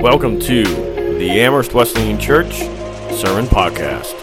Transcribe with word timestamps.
Welcome 0.00 0.40
to 0.40 0.62
the 0.62 1.30
Amherst 1.42 1.74
Wesleyan 1.74 2.18
Church 2.18 2.60
Sermon 3.14 3.44
Podcast. 3.44 4.14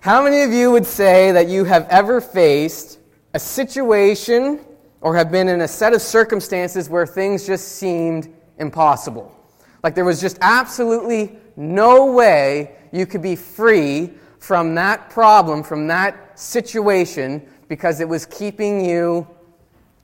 How 0.00 0.22
many 0.22 0.42
of 0.42 0.52
you 0.52 0.70
would 0.70 0.84
say 0.84 1.32
that 1.32 1.48
you 1.48 1.64
have 1.64 1.88
ever 1.88 2.20
faced 2.20 2.98
a 3.32 3.38
situation 3.38 4.60
or 5.00 5.16
have 5.16 5.32
been 5.32 5.48
in 5.48 5.62
a 5.62 5.68
set 5.68 5.94
of 5.94 6.02
circumstances 6.02 6.90
where 6.90 7.06
things 7.06 7.46
just 7.46 7.76
seemed 7.78 8.30
impossible? 8.58 9.34
Like 9.82 9.94
there 9.94 10.04
was 10.04 10.20
just 10.20 10.36
absolutely 10.42 11.38
no 11.60 12.06
way 12.06 12.72
you 12.90 13.06
could 13.06 13.22
be 13.22 13.36
free 13.36 14.10
from 14.38 14.74
that 14.74 15.10
problem, 15.10 15.62
from 15.62 15.86
that 15.88 16.38
situation, 16.38 17.46
because 17.68 18.00
it 18.00 18.08
was 18.08 18.24
keeping 18.26 18.82
you 18.84 19.26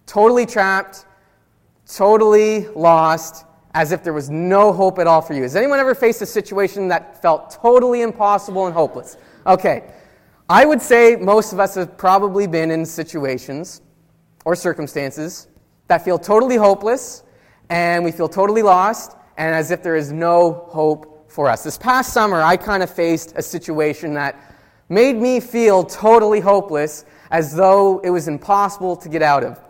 totally 0.05 0.45
trapped, 0.45 1.06
totally 1.87 2.69
lost, 2.69 3.46
as 3.74 3.92
if 3.92 4.05
there 4.05 4.12
was 4.12 4.30
no 4.30 4.73
hope 4.73 4.98
at 4.98 5.06
all 5.06 5.23
for 5.23 5.32
you. 5.32 5.42
Has 5.42 5.56
anyone 5.56 5.79
ever 5.79 5.95
faced 5.95 6.23
a 6.23 6.27
situation 6.27 6.88
that 6.88 7.20
felt 7.23 7.51
totally 7.51 8.02
impossible 8.02 8.66
and 8.66 8.74
hopeless? 8.74 9.16
Okay. 9.46 9.84
I 10.48 10.65
would 10.65 10.80
say 10.80 11.16
most 11.16 11.52
of 11.52 11.59
us 11.59 11.74
have 11.74 11.96
probably 11.96 12.46
been 12.46 12.70
in 12.70 12.87
situations 12.87 13.80
or 14.45 14.54
circumstances 14.54 15.48
that 15.88 16.04
feel 16.04 16.18
totally 16.18 16.57
hopeless 16.57 17.24
and 17.68 18.04
we 18.04 18.12
feel 18.12 18.29
totally 18.29 18.62
lost 18.62 19.16
and 19.38 19.54
as 19.54 19.70
if 19.70 19.82
there 19.82 19.96
is 19.96 20.12
no 20.12 20.66
hope 20.68 21.16
for 21.36 21.50
us. 21.50 21.62
This 21.62 21.76
past 21.76 22.14
summer, 22.14 22.40
I 22.40 22.56
kind 22.56 22.82
of 22.82 22.88
faced 22.88 23.34
a 23.37 23.42
situation 23.42 24.15
that 24.15 24.40
made 24.88 25.16
me 25.16 25.38
feel 25.38 25.84
totally 25.84 26.40
hopeless 26.40 27.04
as 27.30 27.54
though 27.54 27.98
it 27.98 28.09
was 28.09 28.26
impossible 28.26 28.96
to 28.96 29.09
get 29.10 29.20
out 29.20 29.45
of. 29.45 29.60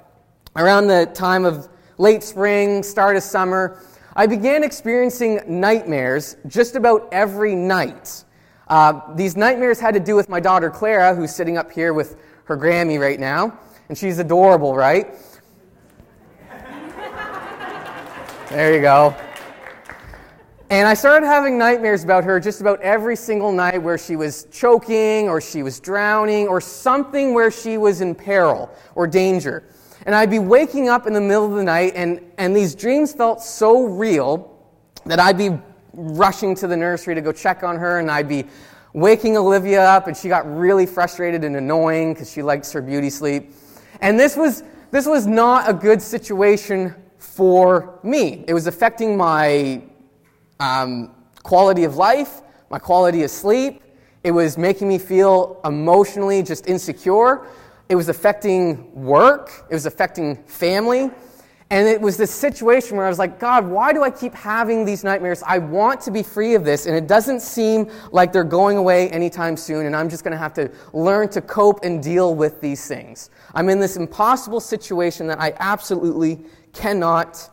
Around 0.54 0.86
the 0.86 1.10
time 1.12 1.44
of 1.44 1.68
late 1.98 2.22
spring, 2.22 2.84
start 2.84 3.16
of 3.16 3.24
summer, 3.24 3.82
I 4.14 4.26
began 4.26 4.62
experiencing 4.62 5.40
nightmares 5.48 6.36
just 6.46 6.76
about 6.76 7.08
every 7.10 7.56
night. 7.56 8.22
Uh, 8.68 9.00
these 9.16 9.36
nightmares 9.36 9.80
had 9.80 9.94
to 9.94 10.00
do 10.00 10.14
with 10.14 10.28
my 10.28 10.38
daughter 10.38 10.70
Clara, 10.70 11.16
who's 11.16 11.34
sitting 11.34 11.58
up 11.58 11.72
here 11.72 11.92
with 11.92 12.16
her 12.44 12.56
Grammy 12.56 13.00
right 13.00 13.18
now. 13.18 13.58
And 13.88 13.98
she's 13.98 14.20
adorable, 14.20 14.76
right? 14.76 15.16
There 18.48 18.72
you 18.72 18.80
go. 18.80 19.12
And 20.68 20.88
I 20.88 20.94
started 20.94 21.26
having 21.26 21.58
nightmares 21.58 22.02
about 22.02 22.24
her 22.24 22.40
just 22.40 22.60
about 22.60 22.80
every 22.80 23.14
single 23.14 23.52
night 23.52 23.80
where 23.80 23.96
she 23.96 24.16
was 24.16 24.48
choking 24.50 25.28
or 25.28 25.40
she 25.40 25.62
was 25.62 25.78
drowning 25.78 26.48
or 26.48 26.60
something 26.60 27.34
where 27.34 27.52
she 27.52 27.78
was 27.78 28.00
in 28.00 28.16
peril 28.16 28.68
or 28.96 29.06
danger. 29.06 29.62
And 30.06 30.14
I'd 30.14 30.30
be 30.30 30.40
waking 30.40 30.88
up 30.88 31.06
in 31.06 31.12
the 31.12 31.20
middle 31.20 31.44
of 31.46 31.52
the 31.52 31.62
night, 31.62 31.92
and, 31.94 32.20
and 32.38 32.54
these 32.54 32.74
dreams 32.74 33.12
felt 33.12 33.42
so 33.42 33.84
real 33.84 34.56
that 35.04 35.20
I'd 35.20 35.38
be 35.38 35.50
rushing 35.92 36.54
to 36.56 36.66
the 36.66 36.76
nursery 36.76 37.14
to 37.14 37.20
go 37.20 37.30
check 37.30 37.62
on 37.62 37.76
her, 37.76 38.00
and 38.00 38.10
I'd 38.10 38.28
be 38.28 38.44
waking 38.92 39.36
Olivia 39.36 39.82
up, 39.84 40.08
and 40.08 40.16
she 40.16 40.28
got 40.28 40.52
really 40.52 40.86
frustrated 40.86 41.44
and 41.44 41.56
annoying 41.56 42.12
because 42.12 42.30
she 42.30 42.42
likes 42.42 42.72
her 42.72 42.82
beauty 42.82 43.10
sleep. 43.10 43.52
And 44.00 44.18
this 44.18 44.36
was, 44.36 44.64
this 44.90 45.06
was 45.06 45.26
not 45.26 45.70
a 45.70 45.72
good 45.72 46.02
situation 46.02 46.94
for 47.18 48.00
me. 48.02 48.44
It 48.48 48.54
was 48.54 48.66
affecting 48.66 49.16
my 49.16 49.82
um, 50.60 51.14
quality 51.42 51.84
of 51.84 51.96
life, 51.96 52.42
my 52.70 52.78
quality 52.78 53.22
of 53.22 53.30
sleep. 53.30 53.82
It 54.24 54.30
was 54.32 54.58
making 54.58 54.88
me 54.88 54.98
feel 54.98 55.60
emotionally 55.64 56.42
just 56.42 56.66
insecure. 56.66 57.46
It 57.88 57.94
was 57.94 58.08
affecting 58.08 58.92
work. 58.94 59.50
It 59.70 59.74
was 59.74 59.86
affecting 59.86 60.36
family. 60.44 61.10
And 61.68 61.88
it 61.88 62.00
was 62.00 62.16
this 62.16 62.30
situation 62.30 62.96
where 62.96 63.06
I 63.06 63.08
was 63.08 63.18
like, 63.18 63.40
God, 63.40 63.66
why 63.66 63.92
do 63.92 64.04
I 64.04 64.10
keep 64.10 64.34
having 64.34 64.84
these 64.84 65.02
nightmares? 65.02 65.42
I 65.44 65.58
want 65.58 66.00
to 66.02 66.12
be 66.12 66.22
free 66.22 66.54
of 66.54 66.64
this, 66.64 66.86
and 66.86 66.94
it 66.94 67.08
doesn't 67.08 67.40
seem 67.40 67.90
like 68.12 68.32
they're 68.32 68.44
going 68.44 68.76
away 68.76 69.08
anytime 69.10 69.56
soon, 69.56 69.86
and 69.86 69.96
I'm 69.96 70.08
just 70.08 70.22
going 70.22 70.30
to 70.30 70.38
have 70.38 70.54
to 70.54 70.70
learn 70.92 71.28
to 71.30 71.40
cope 71.40 71.84
and 71.84 72.00
deal 72.00 72.36
with 72.36 72.60
these 72.60 72.86
things. 72.86 73.30
I'm 73.52 73.68
in 73.68 73.80
this 73.80 73.96
impossible 73.96 74.60
situation 74.60 75.26
that 75.26 75.40
I 75.40 75.54
absolutely 75.58 76.44
cannot 76.72 77.50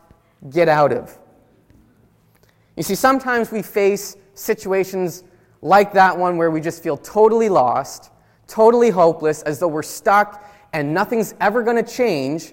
get 0.48 0.68
out 0.68 0.92
of. 0.92 1.18
You 2.76 2.82
see, 2.82 2.94
sometimes 2.94 3.52
we 3.52 3.62
face 3.62 4.16
situations 4.34 5.24
like 5.62 5.92
that 5.92 6.16
one 6.18 6.36
where 6.36 6.50
we 6.50 6.60
just 6.60 6.82
feel 6.82 6.96
totally 6.96 7.48
lost, 7.48 8.10
totally 8.46 8.90
hopeless, 8.90 9.42
as 9.42 9.58
though 9.58 9.68
we're 9.68 9.82
stuck 9.82 10.44
and 10.72 10.92
nothing's 10.92 11.34
ever 11.40 11.62
going 11.62 11.82
to 11.82 11.88
change, 11.90 12.52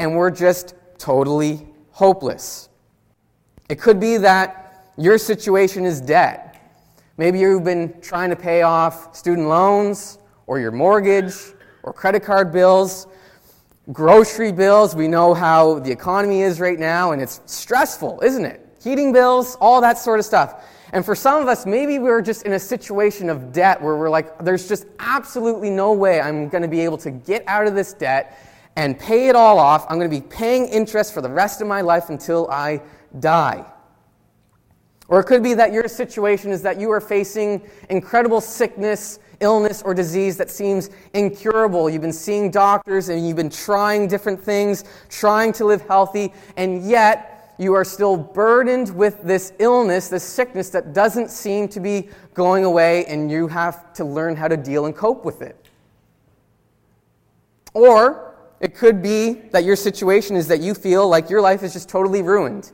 and 0.00 0.16
we're 0.16 0.30
just 0.30 0.74
totally 0.98 1.66
hopeless. 1.92 2.68
It 3.68 3.80
could 3.80 4.00
be 4.00 4.16
that 4.16 4.92
your 4.98 5.18
situation 5.18 5.84
is 5.84 6.00
debt. 6.00 6.60
Maybe 7.16 7.38
you've 7.38 7.62
been 7.62 8.00
trying 8.00 8.30
to 8.30 8.36
pay 8.36 8.62
off 8.62 9.14
student 9.14 9.46
loans 9.46 10.18
or 10.48 10.58
your 10.58 10.72
mortgage 10.72 11.34
or 11.84 11.92
credit 11.92 12.24
card 12.24 12.52
bills, 12.52 13.06
grocery 13.92 14.50
bills. 14.50 14.96
We 14.96 15.06
know 15.06 15.32
how 15.32 15.78
the 15.78 15.92
economy 15.92 16.42
is 16.42 16.58
right 16.58 16.78
now, 16.78 17.12
and 17.12 17.22
it's 17.22 17.40
stressful, 17.46 18.20
isn't 18.24 18.44
it? 18.44 18.59
Heating 18.82 19.12
bills, 19.12 19.56
all 19.60 19.80
that 19.80 19.98
sort 19.98 20.18
of 20.18 20.24
stuff. 20.24 20.64
And 20.92 21.04
for 21.04 21.14
some 21.14 21.40
of 21.40 21.48
us, 21.48 21.66
maybe 21.66 21.98
we're 21.98 22.22
just 22.22 22.42
in 22.42 22.54
a 22.54 22.58
situation 22.58 23.30
of 23.30 23.52
debt 23.52 23.80
where 23.80 23.96
we're 23.96 24.10
like, 24.10 24.38
there's 24.38 24.68
just 24.68 24.86
absolutely 24.98 25.70
no 25.70 25.92
way 25.92 26.20
I'm 26.20 26.48
going 26.48 26.62
to 26.62 26.68
be 26.68 26.80
able 26.80 26.98
to 26.98 27.10
get 27.10 27.44
out 27.46 27.66
of 27.66 27.74
this 27.74 27.92
debt 27.92 28.38
and 28.76 28.98
pay 28.98 29.28
it 29.28 29.36
all 29.36 29.58
off. 29.58 29.86
I'm 29.88 29.98
going 29.98 30.10
to 30.10 30.20
be 30.20 30.26
paying 30.26 30.66
interest 30.66 31.14
for 31.14 31.20
the 31.20 31.28
rest 31.28 31.60
of 31.60 31.68
my 31.68 31.80
life 31.80 32.08
until 32.08 32.48
I 32.50 32.80
die. 33.18 33.64
Or 35.08 35.20
it 35.20 35.24
could 35.24 35.42
be 35.42 35.54
that 35.54 35.72
your 35.72 35.88
situation 35.88 36.52
is 36.52 36.62
that 36.62 36.80
you 36.80 36.90
are 36.90 37.00
facing 37.00 37.62
incredible 37.88 38.40
sickness, 38.40 39.18
illness, 39.40 39.82
or 39.82 39.92
disease 39.92 40.36
that 40.36 40.50
seems 40.50 40.90
incurable. 41.14 41.90
You've 41.90 42.02
been 42.02 42.12
seeing 42.12 42.50
doctors 42.50 43.08
and 43.08 43.26
you've 43.26 43.36
been 43.36 43.50
trying 43.50 44.06
different 44.06 44.40
things, 44.40 44.84
trying 45.08 45.52
to 45.54 45.64
live 45.64 45.82
healthy, 45.82 46.32
and 46.56 46.88
yet 46.88 47.39
you 47.60 47.74
are 47.74 47.84
still 47.84 48.16
burdened 48.16 48.88
with 48.96 49.22
this 49.22 49.52
illness, 49.58 50.08
this 50.08 50.24
sickness 50.24 50.70
that 50.70 50.94
doesn't 50.94 51.30
seem 51.30 51.68
to 51.68 51.78
be 51.78 52.08
going 52.32 52.64
away, 52.64 53.04
and 53.04 53.30
you 53.30 53.46
have 53.48 53.92
to 53.92 54.04
learn 54.04 54.34
how 54.34 54.48
to 54.48 54.56
deal 54.56 54.86
and 54.86 54.96
cope 54.96 55.26
with 55.26 55.42
it. 55.42 55.68
Or 57.74 58.34
it 58.60 58.74
could 58.74 59.02
be 59.02 59.32
that 59.52 59.64
your 59.64 59.76
situation 59.76 60.36
is 60.36 60.48
that 60.48 60.60
you 60.60 60.72
feel 60.72 61.06
like 61.06 61.28
your 61.28 61.42
life 61.42 61.62
is 61.62 61.74
just 61.74 61.90
totally 61.90 62.22
ruined. 62.22 62.72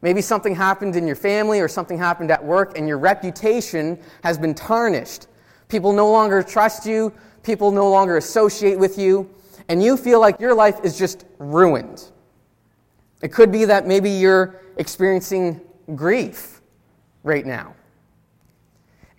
Maybe 0.00 0.22
something 0.22 0.54
happened 0.54 0.96
in 0.96 1.06
your 1.06 1.14
family 1.14 1.60
or 1.60 1.68
something 1.68 1.98
happened 1.98 2.30
at 2.30 2.42
work 2.42 2.78
and 2.78 2.88
your 2.88 2.98
reputation 2.98 3.98
has 4.24 4.38
been 4.38 4.54
tarnished. 4.54 5.26
People 5.68 5.92
no 5.92 6.10
longer 6.10 6.42
trust 6.42 6.86
you, 6.86 7.12
people 7.42 7.70
no 7.70 7.90
longer 7.90 8.16
associate 8.16 8.78
with 8.78 8.98
you, 8.98 9.28
and 9.68 9.82
you 9.82 9.96
feel 9.96 10.20
like 10.20 10.40
your 10.40 10.54
life 10.54 10.80
is 10.82 10.98
just 10.98 11.26
ruined. 11.38 12.10
It 13.22 13.32
could 13.32 13.50
be 13.50 13.64
that 13.64 13.86
maybe 13.86 14.10
you're 14.10 14.60
experiencing 14.76 15.60
grief 15.94 16.60
right 17.22 17.46
now 17.46 17.74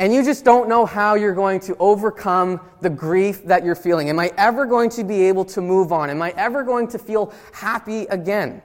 and 0.04 0.14
you 0.14 0.22
just 0.22 0.44
don't 0.44 0.68
know 0.68 0.86
how 0.86 1.16
you're 1.16 1.34
going 1.34 1.62
to 1.62 1.78
overcome 1.78 2.60
the 2.82 2.90
grief 2.90 3.46
that 3.46 3.64
you're 3.64 3.74
feeling. 3.74 4.10
Am 4.10 4.20
I 4.20 4.32
ever 4.38 4.66
going 4.66 4.90
to 4.92 5.04
be 5.06 5.24
able 5.30 5.46
to 5.46 5.62
move 5.62 5.94
on? 5.94 6.10
Am 6.10 6.22
I 6.22 6.34
ever 6.36 6.64
going 6.64 6.90
to 6.90 7.00
feel 7.00 7.34
happy 7.54 8.02
again? 8.08 8.62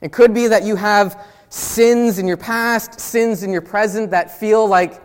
It 0.00 0.12
could 0.12 0.34
be 0.34 0.48
that 0.48 0.64
you 0.64 0.76
have 0.76 1.24
sins 1.50 2.18
in 2.18 2.26
your 2.26 2.36
past, 2.36 2.98
sins 2.98 3.44
in 3.44 3.52
your 3.52 3.62
present 3.62 4.10
that 4.10 4.38
feel 4.38 4.66
like 4.66 5.00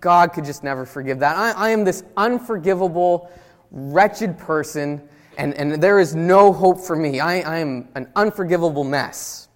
God 0.00 0.32
could 0.32 0.44
just 0.44 0.62
never 0.62 0.84
forgive 0.84 1.20
that. 1.20 1.36
I, 1.36 1.52
I 1.52 1.70
am 1.70 1.84
this 1.84 2.02
unforgivable, 2.16 3.30
wretched 3.70 4.36
person, 4.36 5.08
and, 5.38 5.54
and 5.54 5.82
there 5.82 5.98
is 5.98 6.14
no 6.14 6.52
hope 6.52 6.80
for 6.80 6.96
me. 6.96 7.20
I, 7.20 7.40
I 7.40 7.58
am 7.58 7.88
an 7.94 8.10
unforgivable 8.14 8.84
mess. 8.84 9.48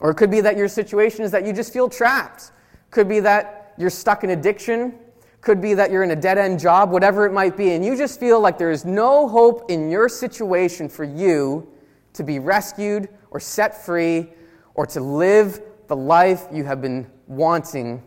Or 0.00 0.10
it 0.10 0.16
could 0.16 0.30
be 0.30 0.42
that 0.42 0.56
your 0.56 0.68
situation 0.68 1.24
is 1.24 1.30
that 1.30 1.46
you 1.46 1.52
just 1.52 1.72
feel 1.72 1.88
trapped 1.88 2.52
could 2.92 3.08
be 3.08 3.20
that 3.20 3.72
you're 3.78 3.90
stuck 3.90 4.22
in 4.22 4.30
addiction. 4.30 4.94
Could 5.40 5.60
be 5.60 5.74
that 5.74 5.90
you're 5.90 6.04
in 6.04 6.12
a 6.12 6.16
dead 6.16 6.38
end 6.38 6.60
job, 6.60 6.92
whatever 6.92 7.26
it 7.26 7.32
might 7.32 7.56
be, 7.56 7.72
and 7.72 7.84
you 7.84 7.96
just 7.96 8.20
feel 8.20 8.38
like 8.38 8.58
there 8.58 8.70
is 8.70 8.84
no 8.84 9.26
hope 9.26 9.68
in 9.72 9.90
your 9.90 10.08
situation 10.08 10.88
for 10.88 11.02
you 11.02 11.66
to 12.12 12.22
be 12.22 12.38
rescued 12.38 13.08
or 13.32 13.40
set 13.40 13.84
free 13.84 14.28
or 14.74 14.86
to 14.86 15.00
live 15.00 15.60
the 15.88 15.96
life 15.96 16.46
you 16.52 16.62
have 16.62 16.80
been 16.80 17.10
wanting 17.26 18.00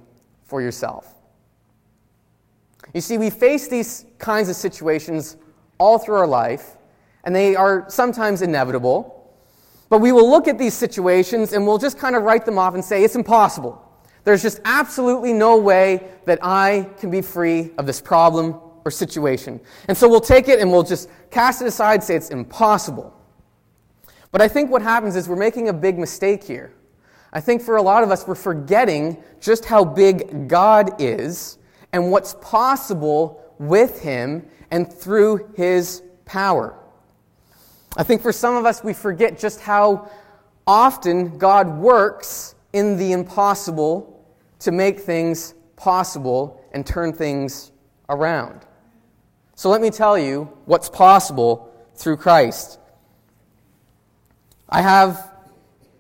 for 0.44 0.62
yourself. 0.62 1.14
You 2.94 3.02
see, 3.02 3.18
we 3.18 3.30
face 3.30 3.68
these 3.68 4.06
kinds 4.18 4.48
of 4.48 4.56
situations 4.56 5.36
all 5.78 6.00
through 6.00 6.16
our 6.16 6.28
life, 6.28 6.78
and 7.24 7.36
they 7.36 7.56
are 7.56 7.86
sometimes 7.90 8.42
inevitable. 8.42 9.12
But 9.90 10.00
we 10.00 10.12
will 10.12 10.30
look 10.30 10.48
at 10.48 10.58
these 10.58 10.74
situations 10.74 11.54
and 11.54 11.66
we'll 11.66 11.78
just 11.78 11.98
kind 11.98 12.16
of 12.16 12.24
write 12.24 12.46
them 12.46 12.58
off 12.58 12.74
and 12.74 12.84
say, 12.84 13.04
it's 13.04 13.16
impossible. 13.16 13.82
There's 14.24 14.42
just 14.42 14.60
absolutely 14.66 15.32
no 15.34 15.58
way 15.58 16.08
that 16.26 16.40
I 16.42 16.90
can 16.98 17.12
be 17.12 17.22
free 17.22 17.72
of 17.78 17.86
this 17.86 18.02
problem 18.02 18.60
or 18.84 18.92
situation. 18.92 19.60
And 19.88 19.96
so 19.96 20.10
we'll 20.10 20.20
take 20.20 20.48
it 20.48 20.60
and 20.60 20.72
we'll 20.72 20.84
just 20.84 21.10
cast 21.30 21.62
it 21.62 21.68
aside, 21.68 22.04
say 22.04 22.16
it's 22.16 22.32
impossible. 22.32 23.14
But 24.32 24.42
I 24.42 24.48
think 24.48 24.72
what 24.72 24.82
happens 24.82 25.16
is 25.16 25.30
we're 25.30 25.36
making 25.36 25.70
a 25.70 25.74
big 25.74 26.00
mistake 26.00 26.44
here. 26.44 26.74
I 27.32 27.40
think 27.40 27.62
for 27.62 27.76
a 27.76 27.82
lot 27.82 28.04
of 28.04 28.12
us, 28.12 28.28
we're 28.28 28.36
forgetting 28.36 29.22
just 29.40 29.66
how 29.66 29.86
big 29.86 30.48
God 30.48 31.00
is 31.00 31.58
and 31.94 32.12
what's 32.12 32.36
possible 32.42 33.45
with 33.60 34.02
Him 34.02 34.46
and 34.72 34.92
through 34.92 35.52
His 35.56 36.02
power. 36.26 36.78
I 37.98 38.04
think 38.04 38.22
for 38.22 38.32
some 38.32 38.56
of 38.56 38.66
us, 38.66 38.84
we 38.84 38.94
forget 38.94 39.40
just 39.40 39.62
how 39.62 40.10
often 40.68 41.38
God 41.38 41.78
works 41.78 42.56
in 42.74 42.98
the 42.98 43.14
impossible 43.14 44.26
to 44.60 44.72
make 44.72 45.00
things 45.00 45.54
possible 45.76 46.62
and 46.74 46.86
turn 46.86 47.14
things 47.14 47.72
around. 48.10 48.66
So 49.56 49.70
let 49.70 49.82
me 49.82 49.90
tell 49.90 50.18
you 50.18 50.50
what's 50.66 50.90
possible 50.90 51.74
through 51.96 52.18
Christ. 52.18 52.80
I 54.68 54.82
have 54.82 55.32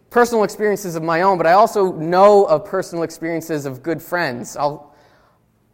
personal 0.09 0.43
experiences 0.43 0.95
of 0.95 1.03
my 1.03 1.21
own, 1.21 1.37
but 1.37 1.47
I 1.47 1.53
also 1.53 1.93
know 1.93 2.45
of 2.45 2.65
personal 2.65 3.03
experiences 3.03 3.65
of 3.65 3.83
good 3.83 4.01
friends. 4.01 4.57
I'll 4.57 4.94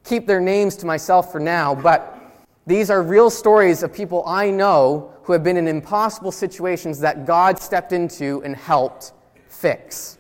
keep 0.04 0.28
their 0.28 0.42
names 0.42 0.76
to 0.78 0.86
myself 0.86 1.32
for 1.32 1.40
now, 1.40 1.76
but 1.76 2.18
these 2.68 2.90
are 2.90 3.02
real 3.02 3.30
stories 3.30 3.84
of 3.84 3.94
people 3.94 4.24
I 4.26 4.50
know 4.50 5.14
who 5.24 5.34
have 5.34 5.44
been 5.44 5.58
in 5.58 5.68
impossible 5.68 6.32
situations 6.32 7.00
that 7.00 7.26
God 7.26 7.60
stepped 7.60 7.92
into 7.92 8.42
and 8.44 8.56
helped 8.56 9.14
fix. 9.48 10.18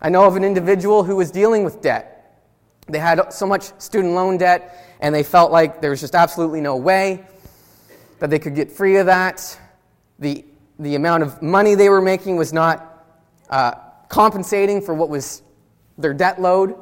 I 0.00 0.08
know 0.08 0.24
of 0.24 0.36
an 0.36 0.44
individual 0.44 1.02
who 1.02 1.16
was 1.16 1.30
dealing 1.30 1.64
with 1.64 1.80
debt. 1.80 2.14
They 2.88 2.98
had 2.98 3.32
so 3.32 3.46
much 3.46 3.72
student 3.80 4.14
loan 4.14 4.38
debt, 4.38 4.96
and 5.00 5.14
they 5.14 5.22
felt 5.22 5.52
like 5.52 5.80
there 5.80 5.90
was 5.90 6.00
just 6.00 6.14
absolutely 6.14 6.60
no 6.60 6.76
way 6.76 7.26
that 8.18 8.30
they 8.30 8.38
could 8.38 8.54
get 8.54 8.70
free 8.70 8.96
of 8.96 9.06
that. 9.06 9.58
The, 10.18 10.44
the 10.78 10.94
amount 10.94 11.22
of 11.22 11.42
money 11.42 11.74
they 11.74 11.88
were 11.88 12.00
making 12.00 12.36
was 12.36 12.52
not 12.52 13.06
uh, 13.50 13.72
compensating 14.08 14.80
for 14.80 14.94
what 14.94 15.08
was 15.08 15.42
their 15.98 16.14
debt 16.14 16.40
load. 16.40 16.76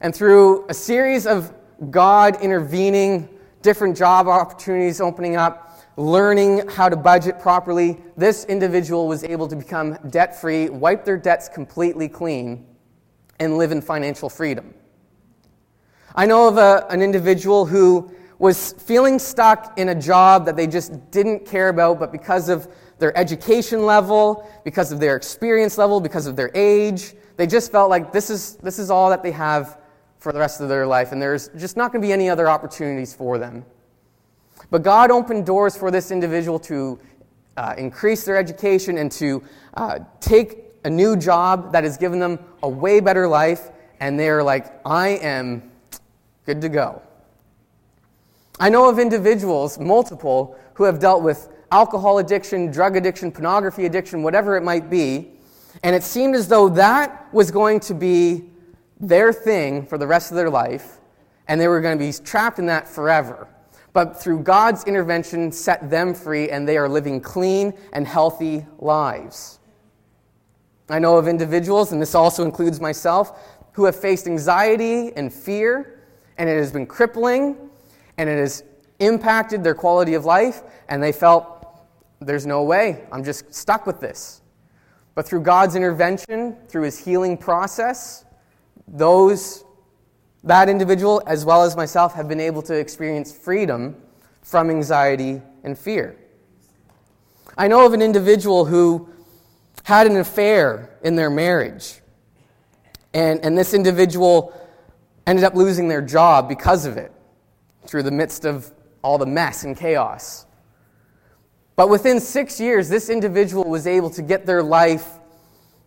And 0.00 0.14
through 0.14 0.66
a 0.68 0.74
series 0.74 1.26
of 1.26 1.52
God 1.90 2.40
intervening, 2.42 3.28
different 3.62 3.96
job 3.96 4.28
opportunities 4.28 5.00
opening 5.00 5.36
up, 5.36 5.80
learning 5.96 6.68
how 6.68 6.88
to 6.88 6.96
budget 6.96 7.40
properly, 7.40 7.98
this 8.16 8.44
individual 8.44 9.08
was 9.08 9.24
able 9.24 9.48
to 9.48 9.56
become 9.56 9.98
debt 10.10 10.38
free, 10.38 10.68
wipe 10.68 11.04
their 11.04 11.16
debts 11.16 11.48
completely 11.48 12.08
clean, 12.08 12.66
and 13.38 13.56
live 13.56 13.72
in 13.72 13.80
financial 13.80 14.28
freedom. 14.28 14.74
I 16.14 16.26
know 16.26 16.48
of 16.48 16.58
a, 16.58 16.86
an 16.90 17.02
individual 17.02 17.66
who 17.66 18.10
was 18.38 18.72
feeling 18.74 19.18
stuck 19.18 19.78
in 19.78 19.88
a 19.88 19.94
job 19.94 20.44
that 20.46 20.56
they 20.56 20.66
just 20.66 21.10
didn't 21.10 21.46
care 21.46 21.70
about, 21.70 21.98
but 21.98 22.12
because 22.12 22.50
of 22.50 22.68
their 22.98 23.16
education 23.16 23.86
level, 23.86 24.48
because 24.64 24.92
of 24.92 25.00
their 25.00 25.16
experience 25.16 25.78
level, 25.78 26.00
because 26.00 26.26
of 26.26 26.36
their 26.36 26.50
age, 26.54 27.14
they 27.36 27.46
just 27.46 27.72
felt 27.72 27.90
like 27.90 28.12
this 28.12 28.30
is, 28.30 28.56
this 28.56 28.78
is 28.78 28.90
all 28.90 29.10
that 29.10 29.22
they 29.22 29.30
have 29.30 29.78
for 30.26 30.32
the 30.32 30.40
rest 30.40 30.60
of 30.60 30.68
their 30.68 30.88
life, 30.88 31.12
and 31.12 31.22
there's 31.22 31.50
just 31.56 31.76
not 31.76 31.92
going 31.92 32.02
to 32.02 32.08
be 32.08 32.12
any 32.12 32.28
other 32.28 32.48
opportunities 32.48 33.14
for 33.14 33.38
them. 33.38 33.64
But 34.72 34.82
God 34.82 35.12
opened 35.12 35.46
doors 35.46 35.76
for 35.76 35.92
this 35.92 36.10
individual 36.10 36.58
to 36.58 36.98
uh, 37.56 37.76
increase 37.78 38.24
their 38.24 38.36
education 38.36 38.98
and 38.98 39.12
to 39.12 39.40
uh, 39.74 40.00
take 40.18 40.64
a 40.82 40.90
new 40.90 41.16
job 41.16 41.70
that 41.70 41.84
has 41.84 41.96
given 41.96 42.18
them 42.18 42.40
a 42.64 42.68
way 42.68 42.98
better 42.98 43.28
life, 43.28 43.70
and 44.00 44.18
they're 44.18 44.42
like, 44.42 44.66
I 44.84 45.10
am 45.10 45.70
good 46.44 46.60
to 46.62 46.68
go. 46.68 47.00
I 48.58 48.68
know 48.68 48.88
of 48.88 48.98
individuals, 48.98 49.78
multiple, 49.78 50.58
who 50.74 50.82
have 50.82 50.98
dealt 50.98 51.22
with 51.22 51.50
alcohol 51.70 52.18
addiction, 52.18 52.72
drug 52.72 52.96
addiction, 52.96 53.30
pornography 53.30 53.86
addiction, 53.86 54.24
whatever 54.24 54.56
it 54.56 54.64
might 54.64 54.90
be, 54.90 55.30
and 55.84 55.94
it 55.94 56.02
seemed 56.02 56.34
as 56.34 56.48
though 56.48 56.68
that 56.70 57.32
was 57.32 57.52
going 57.52 57.78
to 57.78 57.94
be 57.94 58.50
their 58.98 59.32
thing 59.32 59.86
for 59.86 59.98
the 59.98 60.06
rest 60.06 60.30
of 60.30 60.36
their 60.36 60.50
life, 60.50 60.98
and 61.48 61.60
they 61.60 61.68
were 61.68 61.80
going 61.80 61.98
to 61.98 62.04
be 62.04 62.12
trapped 62.12 62.58
in 62.58 62.66
that 62.66 62.88
forever. 62.88 63.48
But 63.92 64.20
through 64.20 64.40
God's 64.40 64.84
intervention, 64.84 65.52
set 65.52 65.88
them 65.88 66.14
free, 66.14 66.50
and 66.50 66.68
they 66.68 66.76
are 66.76 66.88
living 66.88 67.20
clean 67.20 67.72
and 67.92 68.06
healthy 68.06 68.66
lives. 68.78 69.58
I 70.88 70.98
know 70.98 71.16
of 71.16 71.28
individuals, 71.28 71.92
and 71.92 72.00
this 72.00 72.14
also 72.14 72.44
includes 72.44 72.80
myself, 72.80 73.38
who 73.72 73.84
have 73.84 73.96
faced 73.96 74.26
anxiety 74.26 75.12
and 75.16 75.32
fear 75.32 75.96
and 76.38 76.48
it 76.48 76.56
has 76.56 76.72
been 76.72 76.86
crippling, 76.86 77.56
and 78.18 78.28
it 78.28 78.38
has 78.38 78.64
impacted 78.98 79.64
their 79.64 79.74
quality 79.74 80.14
of 80.14 80.24
life, 80.24 80.62
and 80.88 81.02
they 81.02 81.12
felt, 81.12 81.66
there's 82.20 82.46
no 82.46 82.62
way, 82.62 83.04
I'm 83.10 83.24
just 83.24 83.52
stuck 83.54 83.86
with 83.86 84.00
this. 84.00 84.42
But 85.14 85.26
through 85.26 85.42
God's 85.42 85.76
intervention, 85.76 86.56
through 86.68 86.82
his 86.82 86.98
healing 86.98 87.38
process, 87.38 88.25
those, 88.88 89.64
that 90.44 90.68
individual, 90.68 91.22
as 91.26 91.44
well 91.44 91.62
as 91.62 91.76
myself, 91.76 92.14
have 92.14 92.28
been 92.28 92.40
able 92.40 92.62
to 92.62 92.74
experience 92.74 93.32
freedom 93.36 93.96
from 94.42 94.70
anxiety 94.70 95.42
and 95.64 95.76
fear. 95.76 96.16
I 97.58 97.68
know 97.68 97.86
of 97.86 97.92
an 97.94 98.02
individual 98.02 98.64
who 98.64 99.08
had 99.84 100.06
an 100.06 100.16
affair 100.16 100.90
in 101.02 101.16
their 101.16 101.30
marriage. 101.30 102.00
And, 103.14 103.44
and 103.44 103.56
this 103.56 103.72
individual 103.72 104.52
ended 105.26 105.44
up 105.44 105.54
losing 105.54 105.88
their 105.88 106.02
job 106.02 106.48
because 106.48 106.86
of 106.86 106.96
it, 106.96 107.12
through 107.86 108.02
the 108.02 108.10
midst 108.10 108.44
of 108.44 108.70
all 109.02 109.18
the 109.18 109.26
mess 109.26 109.64
and 109.64 109.76
chaos. 109.76 110.44
But 111.76 111.88
within 111.88 112.20
six 112.20 112.58
years, 112.60 112.88
this 112.88 113.08
individual 113.08 113.64
was 113.64 113.86
able 113.86 114.10
to 114.10 114.22
get 114.22 114.46
their 114.46 114.62
life 114.62 115.06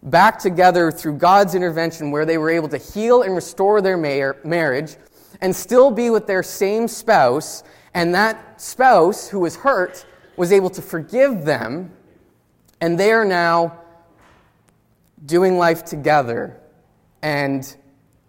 back 0.03 0.39
together 0.39 0.91
through 0.91 1.17
God's 1.17 1.55
intervention, 1.55 2.11
where 2.11 2.25
they 2.25 2.37
were 2.37 2.49
able 2.49 2.69
to 2.69 2.77
heal 2.77 3.23
and 3.23 3.35
restore 3.35 3.81
their 3.81 3.97
marriage 3.97 4.95
and 5.41 5.55
still 5.55 5.91
be 5.91 6.09
with 6.09 6.27
their 6.27 6.43
same 6.43 6.87
spouse. 6.87 7.63
And 7.93 8.13
that 8.15 8.61
spouse 8.61 9.27
who 9.27 9.39
was 9.39 9.55
hurt 9.55 10.05
was 10.37 10.51
able 10.51 10.69
to 10.69 10.81
forgive 10.81 11.43
them, 11.43 11.91
and 12.81 12.97
they 12.97 13.11
are 13.11 13.25
now 13.25 13.79
doing 15.25 15.57
life 15.57 15.83
together 15.83 16.57
and 17.21 17.75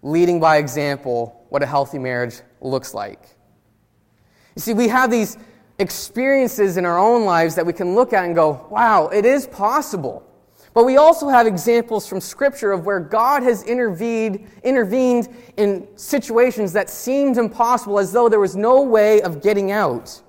leading 0.03 0.41
by 0.41 0.57
example 0.57 1.47
what 1.51 1.63
a 1.63 1.67
healthy 1.67 1.99
marriage 1.99 2.41
looks 2.61 2.95
like. 2.95 3.29
You 4.57 4.63
see, 4.63 4.75
we 4.75 4.89
have 4.89 5.11
these 5.11 5.39
experiences 5.79 6.77
in 6.77 6.85
our 6.85 6.99
own 6.99 7.25
lives 7.25 7.55
that 7.55 7.65
we 7.65 7.73
can 7.73 7.95
look 7.95 8.13
at 8.13 8.25
and 8.25 8.35
go, 8.35 8.67
wow, 8.71 9.07
it 9.09 9.25
is 9.25 9.47
possible. 9.47 10.27
But 10.81 10.87
we 10.87 10.97
also 10.97 11.29
have 11.29 11.47
examples 11.47 12.07
from 12.07 12.23
Scripture 12.23 12.73
of 12.73 12.87
where 12.87 13.01
God 13.01 13.43
has 13.43 13.63
intervened, 13.65 14.49
intervened 14.65 15.29
in 15.59 15.87
situations 15.95 16.73
that 16.73 16.89
seemed 16.89 17.37
impossible, 17.37 17.99
as 17.99 18.13
though 18.13 18.31
there 18.31 18.41
was 18.41 18.57
no 18.57 18.81
way 18.81 19.21
of 19.21 19.43
getting 19.43 19.73
out. 19.73 20.23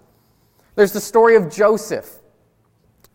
There's 0.75 0.91
the 0.91 0.99
story 0.99 1.37
of 1.37 1.49
Joseph. 1.49 2.19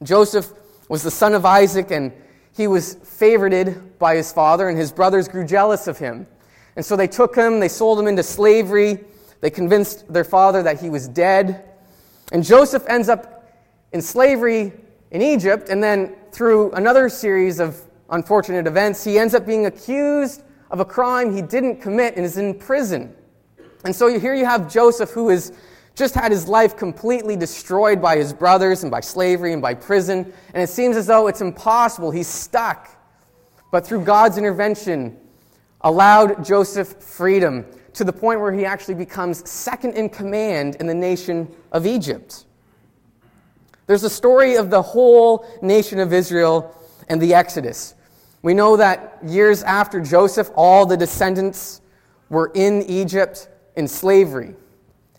Joseph 0.02 0.50
was 0.88 1.02
the 1.02 1.10
son 1.10 1.34
of 1.34 1.44
Isaac, 1.44 1.90
and 1.90 2.10
he 2.54 2.68
was 2.68 2.94
favored 2.94 3.98
by 3.98 4.16
his 4.16 4.32
father, 4.32 4.70
and 4.70 4.78
his 4.78 4.90
brothers 4.90 5.28
grew 5.28 5.44
jealous 5.44 5.88
of 5.88 5.98
him. 5.98 6.26
And 6.74 6.86
so 6.86 6.96
they 6.96 7.06
took 7.06 7.36
him, 7.36 7.60
they 7.60 7.68
sold 7.68 7.98
him 7.98 8.06
into 8.06 8.22
slavery, 8.22 9.04
they 9.42 9.50
convinced 9.50 10.10
their 10.10 10.24
father 10.24 10.62
that 10.62 10.80
he 10.80 10.88
was 10.88 11.06
dead. 11.06 11.66
And 12.32 12.42
Joseph 12.42 12.84
ends 12.88 13.10
up 13.10 13.52
in 13.92 14.00
slavery 14.00 14.72
in 15.10 15.22
Egypt, 15.22 15.68
and 15.68 15.82
then 15.82 16.16
through 16.32 16.72
another 16.72 17.08
series 17.08 17.60
of 17.60 17.80
unfortunate 18.10 18.66
events, 18.66 19.04
he 19.04 19.18
ends 19.18 19.34
up 19.34 19.46
being 19.46 19.66
accused 19.66 20.42
of 20.70 20.80
a 20.80 20.84
crime 20.84 21.34
he 21.34 21.42
didn't 21.42 21.80
commit 21.80 22.16
and 22.16 22.24
is 22.24 22.38
in 22.38 22.54
prison. 22.54 23.14
And 23.84 23.94
so 23.94 24.18
here 24.18 24.34
you 24.34 24.44
have 24.44 24.70
Joseph, 24.70 25.10
who 25.10 25.28
has 25.28 25.52
just 25.94 26.14
had 26.14 26.30
his 26.30 26.48
life 26.48 26.76
completely 26.76 27.36
destroyed 27.36 28.02
by 28.02 28.16
his 28.16 28.32
brothers 28.32 28.82
and 28.82 28.90
by 28.90 29.00
slavery 29.00 29.52
and 29.52 29.62
by 29.62 29.74
prison. 29.74 30.32
And 30.52 30.62
it 30.62 30.68
seems 30.68 30.96
as 30.96 31.06
though 31.06 31.26
it's 31.28 31.40
impossible. 31.40 32.10
He's 32.10 32.28
stuck. 32.28 32.90
But 33.70 33.86
through 33.86 34.04
God's 34.04 34.38
intervention, 34.38 35.16
allowed 35.82 36.44
Joseph 36.44 37.00
freedom 37.02 37.64
to 37.92 38.04
the 38.04 38.12
point 38.12 38.40
where 38.40 38.52
he 38.52 38.66
actually 38.66 38.94
becomes 38.94 39.48
second 39.48 39.94
in 39.94 40.08
command 40.08 40.76
in 40.76 40.86
the 40.86 40.94
nation 40.94 41.48
of 41.72 41.86
Egypt. 41.86 42.45
There's 43.86 44.04
a 44.04 44.10
story 44.10 44.56
of 44.56 44.70
the 44.70 44.82
whole 44.82 45.46
nation 45.62 46.00
of 46.00 46.12
Israel 46.12 46.74
and 47.08 47.20
the 47.20 47.34
Exodus. 47.34 47.94
We 48.42 48.54
know 48.54 48.76
that 48.76 49.18
years 49.24 49.62
after 49.62 50.00
Joseph, 50.00 50.50
all 50.54 50.86
the 50.86 50.96
descendants 50.96 51.80
were 52.28 52.50
in 52.54 52.82
Egypt 52.82 53.48
in 53.76 53.86
slavery. 53.86 54.54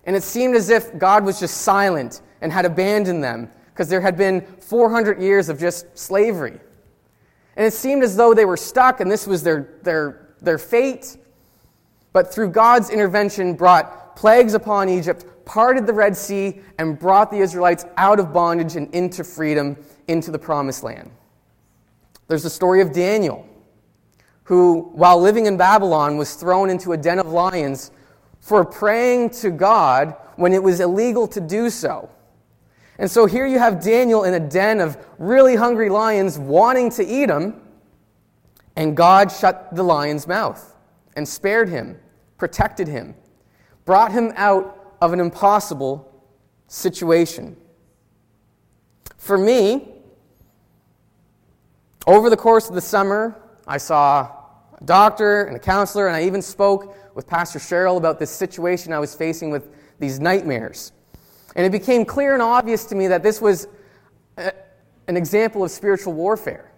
And 0.06 0.16
it 0.16 0.24
seemed 0.24 0.56
as 0.56 0.70
if 0.70 0.98
God 0.98 1.26
was 1.26 1.40
just 1.40 1.60
silent 1.62 2.22
and 2.42 2.52
had 2.52 2.66
abandoned 2.66 3.24
them 3.24 3.50
because 3.74 3.90
there 3.90 4.02
had 4.02 4.18
been 4.18 4.42
400 4.42 5.22
years 5.22 5.50
of 5.50 5.60
just 5.60 5.98
slavery. 5.98 6.60
And 7.56 7.66
it 7.66 7.74
seemed 7.74 8.04
as 8.04 8.16
though 8.16 8.34
they 8.34 8.46
were 8.46 8.58
stuck 8.58 9.00
and 9.00 9.10
this 9.10 9.28
was 9.28 9.44
their, 9.44 9.76
their, 9.84 10.30
their 10.42 10.58
fate. 10.58 11.18
But 12.14 12.34
through 12.34 12.50
God's 12.50 12.90
intervention, 12.90 13.54
brought 13.54 14.07
plagues 14.18 14.56
upon 14.56 14.90
Egypt, 14.90 15.28
parted 15.46 15.86
the 15.86 15.94
Red 15.94 16.18
Sea, 16.18 16.60
and 16.80 16.98
brought 16.98 17.30
the 17.30 17.38
Israelites 17.38 17.86
out 17.98 18.20
of 18.20 18.34
bondage 18.34 18.76
and 18.76 18.92
into 18.92 19.24
freedom, 19.24 19.78
into 20.08 20.32
the 20.32 20.40
promised 20.40 20.82
land. 20.82 21.12
There's 22.28 22.42
the 22.42 22.50
story 22.50 22.82
of 22.82 22.92
Daniel, 22.92 23.48
who, 24.46 24.90
while 24.94 25.22
living 25.22 25.46
in 25.46 25.56
Babylon, 25.56 26.18
was 26.18 26.34
thrown 26.34 26.72
into 26.72 26.94
a 26.94 26.98
den 26.98 27.20
of 27.20 27.28
lions 27.28 27.92
for 28.40 28.66
praying 28.66 29.30
to 29.42 29.52
God 29.52 30.16
when 30.36 30.52
it 30.52 30.64
was 30.64 30.80
illegal 30.80 31.28
to 31.28 31.40
do 31.40 31.70
so. 31.70 32.10
And 32.98 33.12
so 33.12 33.28
here 33.28 33.46
you 33.46 33.60
have 33.60 33.84
Daniel 33.84 34.24
in 34.24 34.34
a 34.34 34.40
den 34.40 34.82
of 34.82 34.98
really 35.20 35.56
hungry 35.56 35.90
lions 35.90 36.40
wanting 36.40 36.90
to 36.92 37.06
eat 37.06 37.30
him, 37.30 37.62
and 38.76 38.98
God 38.98 39.32
shut 39.32 39.76
the 39.76 39.84
lion's 39.84 40.26
mouth 40.26 40.76
and 41.16 41.28
spared 41.28 41.70
him, 41.70 42.00
protected 42.40 42.88
him, 42.88 43.14
brought 43.88 44.12
him 44.12 44.34
out 44.36 44.96
of 45.02 45.14
an 45.14 45.20
impossible 45.20 46.14
situation. 46.68 47.56
For 49.16 49.38
me, 49.38 49.94
over 52.06 52.30
the 52.30 52.38
course 52.38 52.68
of 52.68 52.76
the 52.76 52.82
summer, 52.82 53.42
I 53.66 53.78
saw 53.78 54.30
a 54.80 54.84
doctor 54.84 55.46
and 55.46 55.56
a 55.56 55.60
counselor, 55.60 56.08
and 56.08 56.16
I 56.16 56.24
even 56.24 56.42
spoke 56.42 57.16
with 57.16 57.28
Pastor 57.28 57.60
Cheryl 57.60 57.98
about 57.98 58.20
this 58.20 58.30
situation 58.30 58.92
I 58.92 59.00
was 59.00 59.16
facing 59.16 59.52
with 59.52 59.70
these 60.00 60.20
nightmares. 60.20 60.92
And 61.56 61.66
it 61.66 61.72
became 61.72 62.04
clear 62.04 62.34
and 62.34 62.42
obvious 62.42 62.84
to 62.86 62.96
me 62.96 63.08
that 63.08 63.24
this 63.24 63.40
was 63.40 63.70
a, 64.38 64.52
an 65.08 65.16
example 65.16 65.64
of 65.64 65.72
spiritual 65.72 66.12
warfare. 66.12 66.74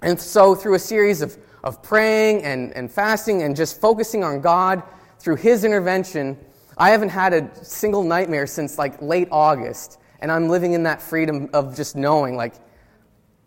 And 0.00 0.18
so, 0.18 0.54
through 0.54 0.74
a 0.74 0.78
series 0.78 1.22
of, 1.22 1.36
of 1.64 1.82
praying 1.82 2.44
and, 2.44 2.72
and 2.74 2.90
fasting 2.90 3.42
and 3.42 3.56
just 3.56 3.80
focusing 3.80 4.22
on 4.22 4.40
God 4.40 4.82
through 5.20 5.36
His 5.36 5.64
intervention, 5.64 6.36
I 6.76 6.90
haven't 6.90 7.10
had 7.10 7.32
a 7.32 7.64
single 7.64 8.02
nightmare 8.02 8.46
since 8.46 8.78
like 8.78 9.00
late 9.00 9.28
August. 9.30 9.98
And 10.20 10.32
I'm 10.32 10.48
living 10.48 10.72
in 10.72 10.82
that 10.82 11.00
freedom 11.00 11.48
of 11.52 11.76
just 11.76 11.96
knowing, 11.96 12.36
like, 12.36 12.54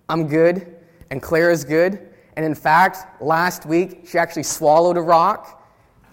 I'm 0.10 0.28
good 0.28 0.76
and 1.12 1.22
Claire 1.22 1.52
is 1.52 1.64
good. 1.64 2.10
And 2.36 2.46
in 2.46 2.56
fact, 2.56 3.22
last 3.22 3.66
week, 3.66 4.08
she 4.08 4.18
actually 4.18 4.44
swallowed 4.44 4.98
a 4.98 5.02
rock. 5.02 5.64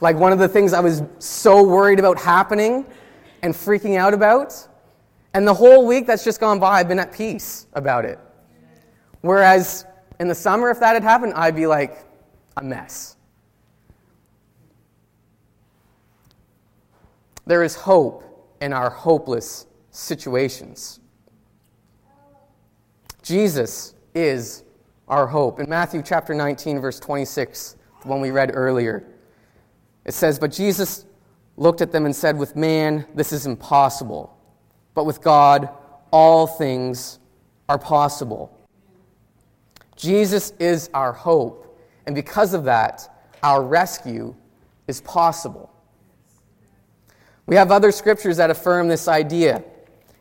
Like 0.00 0.17
one 0.17 0.33
of 0.33 0.38
the 0.38 0.49
things 0.49 0.73
I 0.73 0.81
was 0.81 1.02
so 1.19 1.62
worried 1.62 1.99
about 1.99 2.19
happening 2.19 2.87
and 3.43 3.55
freaking 3.55 3.97
out 3.97 4.12
about. 4.12 4.69
And 5.33 5.47
the 5.47 5.55
whole 5.55 5.87
week 5.87 6.07
that's 6.07 6.25
just 6.25 6.40
gone 6.40 6.59
by, 6.59 6.81
I've 6.81 6.88
been 6.88 6.99
at 6.99 7.12
peace 7.12 7.67
about 7.73 8.05
it. 8.05 8.19
Whereas 9.23 9.87
in 10.19 10.29
the 10.29 10.35
summer, 10.35 10.71
if 10.71 10.81
that 10.81 10.95
had 10.95 11.02
happened, 11.02 11.35
I'd 11.35 11.57
be 11.57 11.67
like 11.67 12.05
a 12.57 12.64
mess. 12.64 13.17
There 17.50 17.64
is 17.64 17.75
hope 17.75 18.23
in 18.61 18.73
our 18.73 18.90
hopeless 18.90 19.66
situations. 19.90 21.00
Jesus 23.25 23.97
is 24.14 24.62
our 25.09 25.26
hope. 25.26 25.59
In 25.59 25.69
Matthew 25.69 26.00
chapter 26.00 26.33
19, 26.33 26.78
verse 26.78 27.00
26, 27.00 27.75
the 28.02 28.07
one 28.07 28.21
we 28.21 28.30
read 28.30 28.52
earlier, 28.54 29.04
it 30.04 30.14
says, 30.14 30.38
But 30.38 30.52
Jesus 30.52 31.07
looked 31.57 31.80
at 31.80 31.90
them 31.90 32.07
and 32.07 32.14
said, 32.14 32.38
With 32.38 32.54
man, 32.54 33.04
this 33.16 33.33
is 33.33 33.47
impossible, 33.47 34.38
but 34.95 35.04
with 35.04 35.21
God, 35.21 35.71
all 36.12 36.47
things 36.47 37.19
are 37.69 37.78
possible. 37.78 38.57
Jesus 39.97 40.52
is 40.61 40.88
our 40.95 41.12
hope, 41.12 41.76
and 42.07 42.14
because 42.14 42.54
of 42.54 42.62
that, 42.62 43.12
our 43.42 43.61
rescue 43.61 44.37
is 44.87 45.00
possible. 45.00 45.70
We 47.47 47.56
have 47.56 47.70
other 47.70 47.92
scriptures 47.92 48.37
that 48.37 48.50
affirm 48.50 48.88
this 48.88 49.09
idea. 49.09 49.64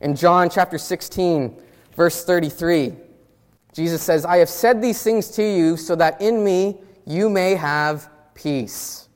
In 0.02 0.16
John 0.16 0.50
chapter 0.50 0.78
16, 0.78 1.56
verse 1.96 2.24
33, 2.24 2.94
Jesus 3.74 4.02
says, 4.02 4.26
I 4.26 4.38
have 4.38 4.50
said 4.50 4.82
these 4.82 5.02
things 5.02 5.30
to 5.32 5.44
you 5.44 5.78
so 5.78 5.96
that 5.96 6.22
in 6.22 6.44
me 6.44 6.80
you 7.06 7.30
may 7.30 7.56
have 7.56 8.10
peace. 8.34 9.10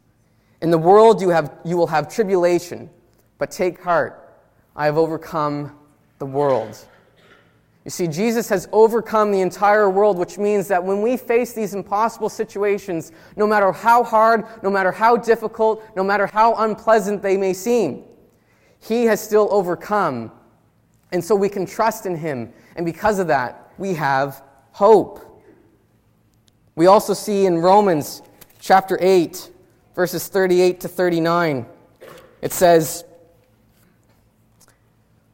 In 0.61 0.71
the 0.71 0.77
world 0.77 1.21
you, 1.21 1.29
have, 1.29 1.51
you 1.65 1.75
will 1.75 1.87
have 1.87 2.07
tribulation, 2.07 2.89
but 3.37 3.51
take 3.51 3.81
heart. 3.81 4.37
I 4.75 4.85
have 4.85 4.97
overcome 4.97 5.77
the 6.19 6.25
world. 6.25 6.77
You 7.85 7.91
see, 7.91 8.07
Jesus 8.07 8.47
has 8.47 8.69
overcome 8.71 9.31
the 9.31 9.41
entire 9.41 9.89
world, 9.89 10.17
which 10.17 10.37
means 10.37 10.69
that 10.69 10.83
when 10.83 11.01
we 11.01 11.17
face 11.17 11.51
these 11.51 11.73
impossible 11.73 12.29
situations, 12.29 13.11
no 13.35 13.45
matter 13.45 13.73
how 13.73 14.03
hard, 14.03 14.45
no 14.63 14.69
matter 14.69 14.91
how 14.91 15.17
difficult, 15.17 15.83
no 15.95 16.03
matter 16.03 16.25
how 16.25 16.55
unpleasant 16.55 17.21
they 17.21 17.35
may 17.35 17.51
seem, 17.53 18.03
He 18.79 19.03
has 19.05 19.21
still 19.21 19.49
overcome. 19.51 20.31
And 21.11 21.23
so 21.23 21.35
we 21.35 21.49
can 21.49 21.65
trust 21.65 22.05
in 22.05 22.15
Him. 22.15 22.53
And 22.77 22.85
because 22.85 23.19
of 23.19 23.27
that, 23.27 23.73
we 23.77 23.95
have 23.95 24.41
hope. 24.71 25.43
We 26.75 26.87
also 26.87 27.13
see 27.13 27.45
in 27.45 27.57
Romans 27.57 28.21
chapter 28.59 28.97
8, 29.01 29.51
verses 29.93 30.29
38 30.29 30.79
to 30.79 30.87
39. 30.87 31.65
It 32.41 32.53
says, 32.53 33.03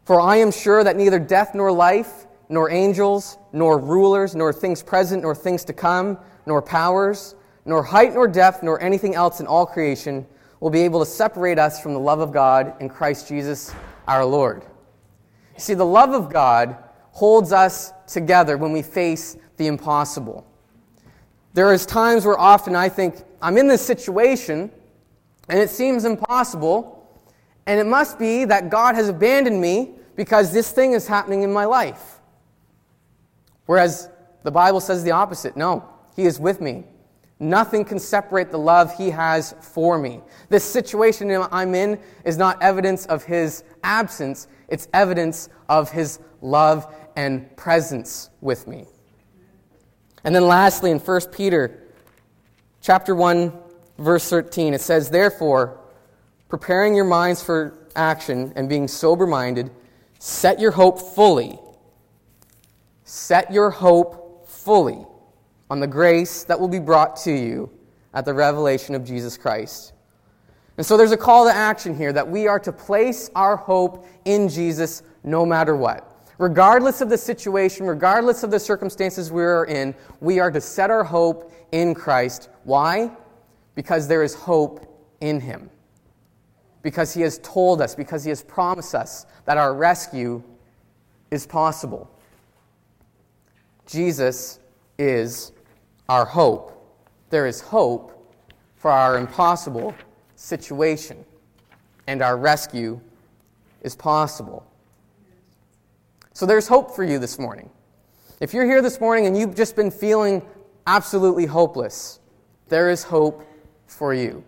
For 0.05 0.19
I 0.19 0.37
am 0.37 0.51
sure 0.51 0.83
that 0.83 0.97
neither 0.97 1.19
death 1.19 1.53
nor 1.53 1.71
life, 1.71 2.18
nor 2.49 2.71
angels, 2.71 3.37
nor 3.53 3.77
rulers, 3.77 4.35
nor 4.35 4.51
things 4.51 4.83
present, 4.83 5.21
nor 5.21 5.35
things 5.35 5.63
to 5.65 5.73
come, 5.73 6.17
nor 6.45 6.61
powers, 6.61 7.35
nor 7.65 7.83
height 7.83 8.13
nor 8.13 8.27
depth, 8.27 8.63
nor 8.63 8.81
anything 8.81 9.15
else 9.15 9.39
in 9.39 9.47
all 9.47 9.65
creation 9.65 10.25
will 10.59 10.71
be 10.71 10.81
able 10.81 10.99
to 10.99 11.05
separate 11.05 11.59
us 11.59 11.81
from 11.81 11.93
the 11.93 11.99
love 11.99 12.19
of 12.19 12.33
God 12.33 12.73
in 12.81 12.89
Christ 12.89 13.27
Jesus 13.27 13.73
our 14.07 14.25
Lord. 14.25 14.65
See, 15.57 15.73
the 15.73 15.85
love 15.85 16.11
of 16.11 16.31
God 16.31 16.77
holds 17.11 17.51
us 17.51 17.93
together 18.07 18.57
when 18.57 18.71
we 18.71 18.81
face 18.81 19.37
the 19.57 19.67
impossible. 19.67 20.45
There 21.53 21.73
is 21.73 21.85
times 21.85 22.25
where 22.25 22.37
often 22.37 22.75
I 22.75 22.89
think, 22.89 23.15
I'm 23.41 23.57
in 23.57 23.67
this 23.67 23.85
situation 23.85 24.71
and 25.49 25.59
it 25.59 25.69
seems 25.69 26.05
impossible, 26.05 26.95
and 27.65 27.79
it 27.79 27.87
must 27.87 28.19
be 28.19 28.45
that 28.45 28.69
God 28.69 28.95
has 28.95 29.09
abandoned 29.09 29.59
me 29.59 29.95
because 30.15 30.53
this 30.53 30.71
thing 30.71 30.93
is 30.93 31.07
happening 31.07 31.43
in 31.43 31.51
my 31.51 31.65
life. 31.65 32.18
Whereas 33.69 34.09
the 34.41 34.49
Bible 34.49 34.79
says 34.79 35.03
the 35.03 35.11
opposite 35.11 35.55
no, 35.55 35.87
He 36.15 36.25
is 36.25 36.39
with 36.39 36.59
me. 36.59 36.85
Nothing 37.39 37.85
can 37.85 37.99
separate 37.99 38.49
the 38.49 38.57
love 38.57 38.97
He 38.97 39.11
has 39.11 39.53
for 39.61 39.99
me. 39.99 40.21
This 40.49 40.63
situation 40.63 41.29
I'm 41.51 41.75
in 41.75 41.99
is 42.25 42.35
not 42.35 42.59
evidence 42.63 43.05
of 43.05 43.25
His 43.25 43.63
absence, 43.83 44.47
it's 44.69 44.87
evidence 44.91 45.49
of 45.69 45.91
His 45.91 46.17
love 46.41 46.91
and 47.15 47.55
presence 47.57 48.31
with 48.41 48.65
me. 48.65 48.87
And 50.23 50.33
then 50.33 50.47
lastly, 50.47 50.89
in 50.89 50.97
1 50.97 51.21
Peter 51.31 51.83
chapter 52.81 53.13
1, 53.13 53.53
verse 53.99 54.27
13, 54.27 54.73
it 54.73 54.81
says, 54.81 55.11
Therefore, 55.11 55.79
preparing 56.47 56.95
your 56.95 57.05
minds 57.05 57.43
for 57.43 57.87
action 57.95 58.51
and 58.55 58.67
being 58.67 58.87
sober 58.87 59.27
minded, 59.27 59.69
set 60.17 60.59
your 60.59 60.71
hope 60.71 60.99
fully. 60.99 61.59
Set 63.09 63.51
your 63.51 63.71
hope 63.71 64.47
fully 64.47 65.03
on 65.67 65.79
the 65.79 65.87
grace 65.87 66.43
that 66.43 66.59
will 66.59 66.67
be 66.67 66.77
brought 66.77 67.15
to 67.15 67.31
you 67.31 67.71
at 68.13 68.23
the 68.23 68.35
revelation 68.35 68.93
of 68.93 69.03
Jesus 69.03 69.35
Christ. 69.35 69.93
And 70.77 70.85
so 70.85 70.95
there's 70.95 71.11
a 71.11 71.17
call 71.17 71.45
to 71.45 71.51
action 71.51 71.97
here 71.97 72.13
that 72.13 72.29
we 72.29 72.47
are 72.47 72.59
to 72.59 72.71
place 72.71 73.31
our 73.33 73.55
hope 73.55 74.05
in 74.25 74.47
Jesus 74.47 75.01
no 75.23 75.43
matter 75.43 75.75
what. 75.75 76.29
Regardless 76.37 77.01
of 77.01 77.09
the 77.09 77.17
situation, 77.17 77.87
regardless 77.87 78.43
of 78.43 78.51
the 78.51 78.59
circumstances 78.59 79.31
we 79.31 79.41
are 79.41 79.65
in, 79.65 79.95
we 80.21 80.37
are 80.39 80.51
to 80.51 80.61
set 80.61 80.91
our 80.91 81.03
hope 81.03 81.51
in 81.71 81.95
Christ. 81.95 82.47
Why? 82.63 83.09
Because 83.73 84.07
there 84.07 84.21
is 84.21 84.35
hope 84.35 84.85
in 85.19 85.39
Him. 85.39 85.71
Because 86.83 87.11
He 87.11 87.21
has 87.21 87.39
told 87.39 87.81
us, 87.81 87.95
because 87.95 88.23
He 88.23 88.29
has 88.29 88.43
promised 88.43 88.93
us 88.93 89.25
that 89.45 89.57
our 89.57 89.73
rescue 89.73 90.43
is 91.31 91.47
possible. 91.47 92.07
Jesus 93.89 94.59
is 94.99 95.51
our 96.07 96.23
hope. 96.23 96.95
There 97.31 97.47
is 97.47 97.59
hope 97.59 98.35
for 98.75 98.91
our 98.91 99.17
impossible 99.17 99.95
situation, 100.35 101.25
and 102.05 102.21
our 102.21 102.37
rescue 102.37 103.01
is 103.81 103.95
possible. 103.95 104.63
So 106.33 106.45
there's 106.45 106.67
hope 106.67 106.95
for 106.95 107.03
you 107.03 107.17
this 107.17 107.39
morning. 107.39 107.67
If 108.39 108.53
you're 108.53 108.65
here 108.65 108.83
this 108.83 109.01
morning 109.01 109.25
and 109.25 109.35
you've 109.35 109.55
just 109.55 109.75
been 109.75 109.89
feeling 109.89 110.43
absolutely 110.85 111.47
hopeless, 111.47 112.19
there 112.67 112.91
is 112.91 113.03
hope 113.03 113.43
for 113.87 114.13
you. 114.13 114.43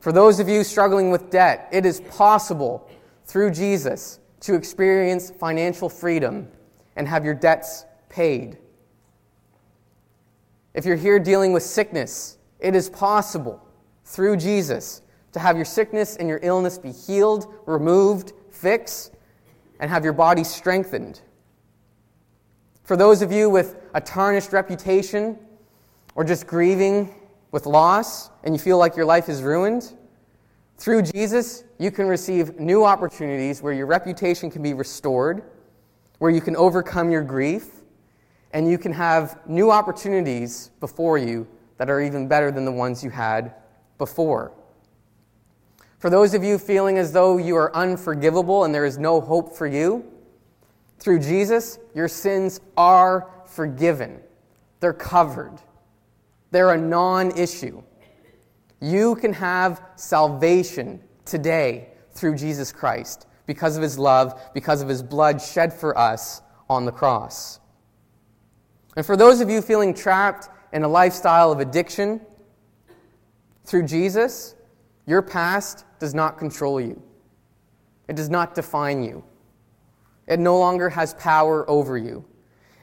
For 0.00 0.12
those 0.12 0.38
of 0.38 0.50
you 0.50 0.62
struggling 0.62 1.10
with 1.10 1.30
debt, 1.30 1.66
it 1.72 1.86
is 1.86 2.02
possible 2.02 2.90
through 3.24 3.52
Jesus 3.52 4.20
to 4.40 4.54
experience 4.54 5.30
financial 5.30 5.88
freedom 5.88 6.46
and 6.94 7.08
have 7.08 7.24
your 7.24 7.34
debts 7.34 7.86
paid. 8.10 8.58
If 10.76 10.84
you're 10.84 10.94
here 10.94 11.18
dealing 11.18 11.54
with 11.54 11.62
sickness, 11.62 12.36
it 12.60 12.76
is 12.76 12.90
possible 12.90 13.66
through 14.04 14.36
Jesus 14.36 15.00
to 15.32 15.38
have 15.40 15.56
your 15.56 15.64
sickness 15.64 16.16
and 16.16 16.28
your 16.28 16.38
illness 16.42 16.76
be 16.76 16.92
healed, 16.92 17.46
removed, 17.64 18.34
fixed, 18.50 19.14
and 19.80 19.90
have 19.90 20.04
your 20.04 20.12
body 20.12 20.44
strengthened. 20.44 21.22
For 22.82 22.94
those 22.94 23.22
of 23.22 23.32
you 23.32 23.48
with 23.48 23.76
a 23.94 24.02
tarnished 24.02 24.52
reputation 24.52 25.38
or 26.14 26.24
just 26.24 26.46
grieving 26.46 27.14
with 27.52 27.64
loss 27.64 28.28
and 28.44 28.54
you 28.54 28.58
feel 28.58 28.76
like 28.76 28.96
your 28.96 29.06
life 29.06 29.30
is 29.30 29.42
ruined, 29.42 29.94
through 30.76 31.02
Jesus, 31.02 31.64
you 31.78 31.90
can 31.90 32.06
receive 32.06 32.60
new 32.60 32.84
opportunities 32.84 33.62
where 33.62 33.72
your 33.72 33.86
reputation 33.86 34.50
can 34.50 34.62
be 34.62 34.74
restored, 34.74 35.42
where 36.18 36.30
you 36.30 36.42
can 36.42 36.54
overcome 36.54 37.10
your 37.10 37.22
grief, 37.22 37.76
and 38.52 38.68
you 38.70 38.78
can 38.78 38.92
have 38.92 39.38
new 39.46 39.70
opportunities 39.70 40.70
before 40.80 41.18
you 41.18 41.46
that 41.78 41.90
are 41.90 42.00
even 42.00 42.28
better 42.28 42.50
than 42.50 42.64
the 42.64 42.72
ones 42.72 43.04
you 43.04 43.10
had 43.10 43.54
before. 43.98 44.52
For 45.98 46.10
those 46.10 46.34
of 46.34 46.44
you 46.44 46.58
feeling 46.58 46.98
as 46.98 47.12
though 47.12 47.38
you 47.38 47.56
are 47.56 47.74
unforgivable 47.74 48.64
and 48.64 48.74
there 48.74 48.84
is 48.84 48.98
no 48.98 49.20
hope 49.20 49.56
for 49.56 49.66
you, 49.66 50.04
through 50.98 51.20
Jesus, 51.20 51.78
your 51.94 52.08
sins 52.08 52.60
are 52.76 53.30
forgiven. 53.44 54.20
They're 54.80 54.92
covered. 54.92 55.58
They're 56.50 56.72
a 56.72 56.78
non 56.78 57.36
issue. 57.36 57.82
You 58.80 59.16
can 59.16 59.32
have 59.32 59.82
salvation 59.96 61.00
today 61.24 61.88
through 62.12 62.36
Jesus 62.36 62.72
Christ 62.72 63.26
because 63.46 63.76
of 63.76 63.82
his 63.82 63.98
love, 63.98 64.40
because 64.54 64.82
of 64.82 64.88
his 64.88 65.02
blood 65.02 65.40
shed 65.40 65.72
for 65.72 65.96
us 65.96 66.42
on 66.68 66.84
the 66.84 66.92
cross. 66.92 67.60
And 68.96 69.04
for 69.04 69.16
those 69.16 69.40
of 69.40 69.50
you 69.50 69.60
feeling 69.60 69.92
trapped 69.94 70.48
in 70.72 70.82
a 70.82 70.88
lifestyle 70.88 71.52
of 71.52 71.60
addiction, 71.60 72.20
through 73.66 73.82
Jesus, 73.82 74.54
your 75.06 75.20
past 75.22 75.84
does 75.98 76.14
not 76.14 76.38
control 76.38 76.80
you. 76.80 77.02
It 78.08 78.16
does 78.16 78.30
not 78.30 78.54
define 78.54 79.02
you. 79.02 79.24
It 80.26 80.38
no 80.38 80.58
longer 80.58 80.88
has 80.88 81.14
power 81.14 81.68
over 81.68 81.98
you. 81.98 82.24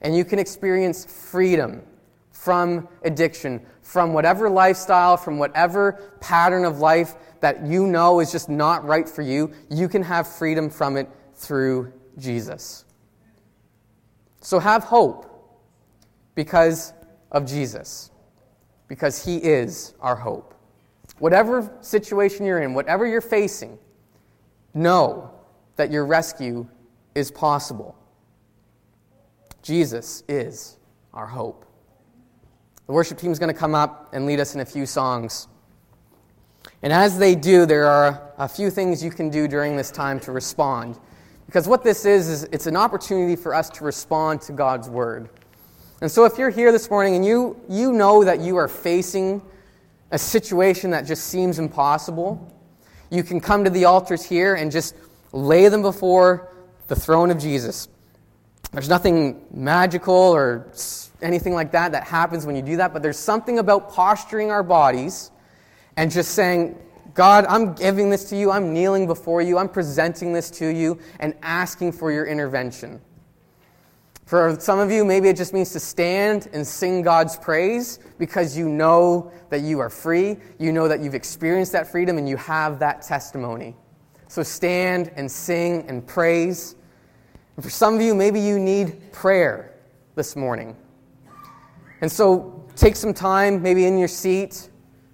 And 0.01 0.15
you 0.15 0.25
can 0.25 0.39
experience 0.39 1.05
freedom 1.05 1.81
from 2.31 2.89
addiction, 3.03 3.65
from 3.81 4.13
whatever 4.13 4.49
lifestyle, 4.49 5.15
from 5.15 5.37
whatever 5.37 6.13
pattern 6.19 6.65
of 6.65 6.79
life 6.79 7.15
that 7.39 7.65
you 7.65 7.87
know 7.87 8.19
is 8.19 8.31
just 8.31 8.49
not 8.49 8.85
right 8.85 9.07
for 9.07 9.21
you. 9.21 9.51
You 9.69 9.87
can 9.87 10.03
have 10.03 10.27
freedom 10.27 10.69
from 10.69 10.97
it 10.97 11.09
through 11.33 11.93
Jesus. 12.17 12.83
So 14.41 14.59
have 14.59 14.83
hope 14.83 15.32
because 16.35 16.93
of 17.31 17.45
Jesus, 17.45 18.11
because 18.87 19.23
He 19.23 19.37
is 19.37 19.93
our 19.99 20.15
hope. 20.15 20.53
Whatever 21.19 21.71
situation 21.81 22.45
you're 22.45 22.61
in, 22.61 22.73
whatever 22.73 23.05
you're 23.05 23.21
facing, 23.21 23.77
know 24.73 25.31
that 25.75 25.91
your 25.91 26.05
rescue 26.05 26.67
is 27.15 27.31
possible. 27.31 27.95
Jesus 29.61 30.23
is 30.27 30.77
our 31.13 31.27
hope. 31.27 31.65
The 32.87 32.93
worship 32.93 33.17
team 33.17 33.31
is 33.31 33.39
going 33.39 33.53
to 33.53 33.59
come 33.59 33.75
up 33.75 34.09
and 34.13 34.25
lead 34.25 34.39
us 34.39 34.55
in 34.55 34.61
a 34.61 34.65
few 34.65 34.85
songs. 34.85 35.47
And 36.81 36.91
as 36.91 37.17
they 37.17 37.35
do, 37.35 37.65
there 37.65 37.87
are 37.87 38.33
a 38.37 38.47
few 38.47 38.69
things 38.69 39.03
you 39.03 39.11
can 39.11 39.29
do 39.29 39.47
during 39.47 39.77
this 39.77 39.89
time 39.89 40.19
to 40.21 40.31
respond. 40.31 40.99
Because 41.45 41.67
what 41.67 41.83
this 41.83 42.05
is, 42.05 42.27
is 42.27 42.43
it's 42.51 42.67
an 42.67 42.75
opportunity 42.75 43.35
for 43.35 43.53
us 43.53 43.69
to 43.71 43.85
respond 43.85 44.41
to 44.41 44.53
God's 44.53 44.89
word. 44.89 45.29
And 46.01 46.11
so 46.11 46.25
if 46.25 46.37
you're 46.37 46.49
here 46.49 46.71
this 46.71 46.89
morning 46.89 47.15
and 47.15 47.25
you, 47.25 47.59
you 47.69 47.93
know 47.93 48.23
that 48.23 48.39
you 48.39 48.57
are 48.57 48.67
facing 48.67 49.41
a 50.11 50.17
situation 50.17 50.91
that 50.91 51.05
just 51.05 51.25
seems 51.25 51.59
impossible, 51.59 52.51
you 53.09 53.23
can 53.23 53.39
come 53.39 53.63
to 53.63 53.69
the 53.69 53.85
altars 53.85 54.23
here 54.23 54.55
and 54.55 54.71
just 54.71 54.95
lay 55.31 55.67
them 55.69 55.81
before 55.81 56.49
the 56.87 56.95
throne 56.95 57.31
of 57.31 57.37
Jesus. 57.37 57.87
There's 58.71 58.89
nothing 58.89 59.45
magical 59.51 60.13
or 60.13 60.71
anything 61.21 61.53
like 61.53 61.71
that 61.71 61.91
that 61.91 62.03
happens 62.03 62.45
when 62.45 62.55
you 62.55 62.61
do 62.61 62.77
that, 62.77 62.91
but 62.91 63.01
there's 63.01 63.19
something 63.19 63.59
about 63.59 63.91
posturing 63.91 64.51
our 64.51 64.63
bodies 64.63 65.31
and 65.95 66.11
just 66.11 66.31
saying, 66.31 66.77
God, 67.13 67.45
I'm 67.47 67.73
giving 67.73 68.09
this 68.09 68.25
to 68.25 68.35
you. 68.35 68.51
I'm 68.51 68.73
kneeling 68.73 69.05
before 69.05 69.41
you. 69.41 69.57
I'm 69.57 69.69
presenting 69.69 70.33
this 70.33 70.49
to 70.51 70.67
you 70.67 70.99
and 71.19 71.35
asking 71.43 71.91
for 71.91 72.11
your 72.11 72.25
intervention. 72.25 72.99
For 74.25 74.57
some 74.59 74.79
of 74.79 74.89
you, 74.89 75.03
maybe 75.03 75.27
it 75.27 75.35
just 75.35 75.53
means 75.53 75.71
to 75.73 75.79
stand 75.79 76.47
and 76.53 76.65
sing 76.65 77.01
God's 77.01 77.35
praise 77.35 77.99
because 78.17 78.57
you 78.57 78.69
know 78.69 79.31
that 79.49 79.61
you 79.61 79.79
are 79.79 79.89
free. 79.89 80.37
You 80.59 80.71
know 80.71 80.87
that 80.87 81.01
you've 81.01 81.15
experienced 81.15 81.73
that 81.73 81.87
freedom 81.87 82.17
and 82.17 82.27
you 82.27 82.37
have 82.37 82.79
that 82.79 83.01
testimony. 83.01 83.75
So 84.29 84.41
stand 84.41 85.11
and 85.15 85.29
sing 85.29 85.85
and 85.89 86.05
praise. 86.07 86.75
And 87.55 87.63
for 87.63 87.69
some 87.69 87.95
of 87.95 88.01
you, 88.01 88.15
maybe 88.15 88.39
you 88.39 88.57
need 88.57 89.11
prayer 89.11 89.73
this 90.15 90.35
morning. 90.35 90.75
And 92.01 92.11
so 92.11 92.65
take 92.75 92.95
some 92.95 93.13
time, 93.13 93.61
maybe 93.61 93.85
in 93.85 93.97
your 93.97 94.07
seat, 94.07 94.69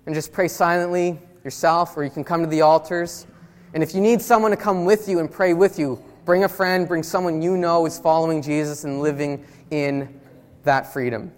and 0.06 0.16
just 0.16 0.32
pray 0.32 0.48
silently 0.48 1.20
yourself, 1.44 1.98
or 1.98 2.04
you 2.04 2.10
can 2.10 2.24
come 2.24 2.42
to 2.42 2.48
the 2.48 2.62
altars. 2.62 3.28
And 3.74 3.84
if 3.84 3.94
you 3.94 4.02
need 4.02 4.22
someone 4.22 4.52
to 4.52 4.58
come 4.58 4.86
with 4.86 5.08
you 5.08 5.20
and 5.20 5.30
pray 5.30 5.54
with 5.54 5.78
you, 5.78 6.02
Bring 6.30 6.44
a 6.44 6.48
friend, 6.48 6.88
bring 6.88 7.02
someone 7.02 7.42
you 7.42 7.58
know 7.58 7.88
is 7.88 7.98
following 7.98 8.44
Jesus 8.44 8.84
and 8.84 9.02
living 9.02 9.44
in 9.72 10.22
that 10.62 10.94
freedom. 10.94 11.32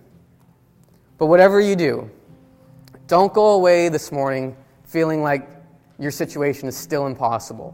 But 1.17 1.27
whatever 1.27 1.61
you 1.61 1.77
do, 1.77 2.11
don't 3.07 3.31
go 3.31 3.51
away 3.51 3.87
this 3.87 4.11
morning 4.11 4.53
feeling 4.83 5.23
like 5.23 5.47
your 5.97 6.11
situation 6.11 6.67
is 6.67 6.75
still 6.75 7.07
impossible. 7.07 7.73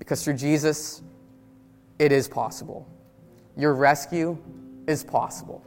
Because 0.00 0.24
through 0.24 0.34
Jesus, 0.34 1.02
it 2.00 2.10
is 2.10 2.26
possible. 2.26 2.84
Your 3.56 3.74
rescue 3.76 4.36
is 4.88 5.04
possible. 5.04 5.62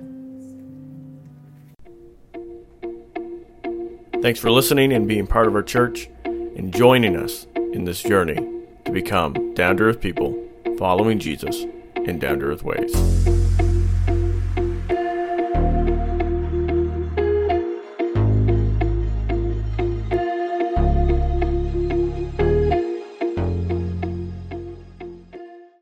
Thanks 4.21 4.41
for 4.41 4.51
listening 4.51 4.91
and 4.91 5.07
being 5.07 5.27
part 5.27 5.47
of 5.47 5.55
our 5.55 5.63
church 5.63 6.09
and 6.25 6.73
joining 6.73 7.15
us 7.15 7.47
in 7.55 7.85
this 7.85 8.03
journey 8.03 8.45
to 8.83 8.91
become 8.91 9.53
down 9.53 9.77
to 9.77 9.83
earth 9.83 10.01
people 10.01 10.40
following 10.81 11.19
Jesus 11.19 11.67
in 12.07 12.17
down 12.17 12.39
to 12.39 12.45
earth 12.47 12.63
ways. 12.63 12.91